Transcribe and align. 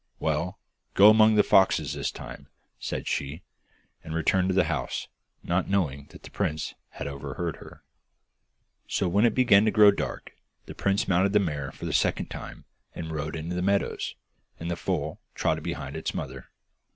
'Well, 0.19 0.57
go 0.95 1.11
among 1.11 1.35
the 1.35 1.43
foxes 1.43 1.93
this 1.93 2.09
time,' 2.11 2.47
said 2.79 3.07
she, 3.07 3.43
and 4.03 4.15
returned 4.15 4.49
to 4.49 4.55
the 4.55 4.63
house, 4.63 5.07
not 5.43 5.69
knowing 5.69 6.07
that 6.09 6.23
the 6.23 6.31
prince 6.31 6.73
had 6.89 7.05
overheard 7.05 7.57
her. 7.57 7.83
So 8.87 9.07
when 9.07 9.25
it 9.25 9.35
began 9.35 9.63
to 9.65 9.69
grow 9.69 9.91
dark 9.91 10.31
the 10.65 10.73
prince 10.73 11.07
mounted 11.07 11.33
the 11.33 11.39
mare 11.39 11.71
for 11.71 11.85
the 11.85 11.93
second 11.93 12.31
time 12.31 12.65
and 12.95 13.11
rode 13.11 13.35
into 13.35 13.53
the 13.55 13.61
meadows, 13.61 14.15
and 14.59 14.71
the 14.71 14.75
foal 14.75 15.19
trotted 15.35 15.63
behind 15.63 15.95
its 15.95 16.15
mother. 16.15 16.49